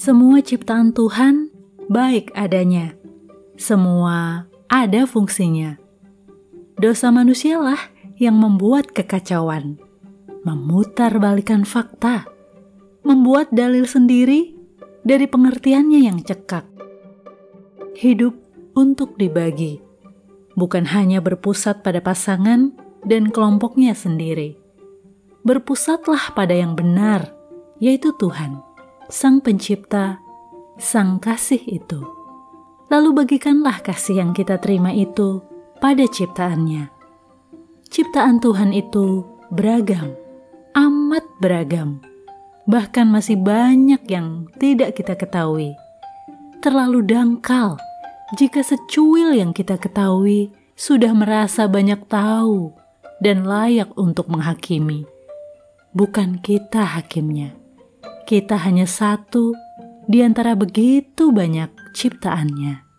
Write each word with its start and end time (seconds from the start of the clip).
Semua 0.00 0.40
ciptaan 0.40 0.96
Tuhan 0.96 1.52
baik 1.92 2.32
adanya. 2.32 2.96
Semua 3.60 4.48
ada 4.64 5.04
fungsinya. 5.04 5.76
Dosa 6.80 7.12
manusialah 7.12 7.76
yang 8.16 8.40
membuat 8.40 8.96
kekacauan, 8.96 9.76
memutar 10.40 11.20
fakta, 11.68 12.24
membuat 13.04 13.52
dalil 13.52 13.84
sendiri 13.84 14.56
dari 15.04 15.28
pengertiannya 15.28 16.00
yang 16.00 16.24
cekak. 16.24 16.64
Hidup 17.92 18.40
untuk 18.72 19.20
dibagi, 19.20 19.84
bukan 20.56 20.88
hanya 20.96 21.20
berpusat 21.20 21.84
pada 21.84 22.00
pasangan 22.00 22.72
dan 23.04 23.28
kelompoknya 23.28 23.92
sendiri. 23.92 24.56
Berpusatlah 25.44 26.32
pada 26.32 26.56
yang 26.56 26.72
benar, 26.72 27.36
yaitu 27.84 28.16
Tuhan 28.16 28.69
Sang 29.10 29.42
Pencipta, 29.42 30.22
Sang 30.78 31.18
Kasih 31.18 31.58
itu. 31.66 31.98
Lalu 32.94 33.10
bagikanlah 33.10 33.82
kasih 33.82 34.22
yang 34.22 34.30
kita 34.30 34.62
terima 34.62 34.94
itu 34.94 35.42
pada 35.82 36.06
ciptaannya. 36.06 36.86
Ciptaan 37.90 38.38
Tuhan 38.38 38.70
itu 38.70 39.26
beragam, 39.50 40.14
amat 40.78 41.26
beragam. 41.42 41.98
Bahkan 42.70 43.10
masih 43.10 43.34
banyak 43.34 43.98
yang 44.06 44.46
tidak 44.62 44.94
kita 44.94 45.18
ketahui. 45.18 45.74
Terlalu 46.62 47.02
dangkal 47.02 47.82
jika 48.38 48.62
secuil 48.62 49.34
yang 49.34 49.50
kita 49.50 49.74
ketahui 49.74 50.54
sudah 50.78 51.10
merasa 51.18 51.66
banyak 51.66 51.98
tahu 52.06 52.70
dan 53.18 53.42
layak 53.42 53.90
untuk 53.98 54.30
menghakimi. 54.30 55.02
Bukan 55.90 56.38
kita 56.38 56.86
hakimnya 56.86 57.59
kita 58.30 58.54
hanya 58.62 58.86
satu 58.86 59.58
di 60.06 60.22
antara 60.22 60.54
begitu 60.54 61.34
banyak 61.34 61.66
ciptaannya. 61.98 62.89